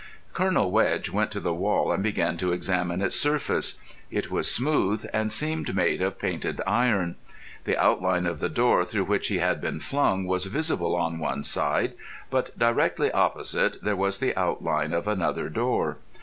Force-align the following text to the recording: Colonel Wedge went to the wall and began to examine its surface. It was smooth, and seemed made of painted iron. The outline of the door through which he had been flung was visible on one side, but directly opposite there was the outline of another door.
Colonel 0.33 0.71
Wedge 0.71 1.11
went 1.11 1.29
to 1.29 1.39
the 1.39 1.53
wall 1.53 1.91
and 1.91 2.01
began 2.01 2.35
to 2.37 2.51
examine 2.53 3.03
its 3.03 3.15
surface. 3.15 3.79
It 4.09 4.31
was 4.31 4.49
smooth, 4.49 5.05
and 5.13 5.31
seemed 5.31 5.75
made 5.75 6.01
of 6.01 6.17
painted 6.17 6.59
iron. 6.65 7.17
The 7.65 7.77
outline 7.77 8.25
of 8.25 8.39
the 8.39 8.49
door 8.49 8.83
through 8.83 9.03
which 9.03 9.27
he 9.27 9.37
had 9.37 9.61
been 9.61 9.79
flung 9.79 10.25
was 10.25 10.45
visible 10.47 10.95
on 10.95 11.19
one 11.19 11.43
side, 11.43 11.93
but 12.31 12.49
directly 12.57 13.11
opposite 13.11 13.83
there 13.83 13.95
was 13.95 14.17
the 14.17 14.35
outline 14.35 14.91
of 14.91 15.07
another 15.07 15.49
door. 15.49 15.99